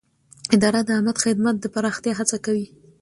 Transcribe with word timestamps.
اداره 0.55 0.81
د 0.85 0.89
عامه 0.95 1.13
خدمت 1.25 1.55
د 1.59 1.65
پراختیا 1.73 2.13
هڅه 2.19 2.37
کوي. 2.45 2.67